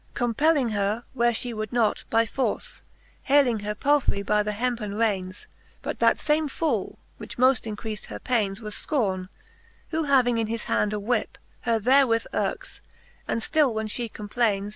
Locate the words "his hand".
10.47-10.91